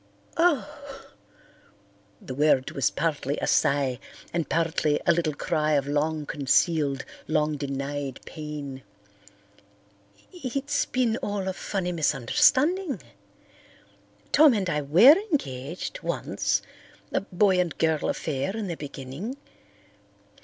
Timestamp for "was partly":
2.71-3.37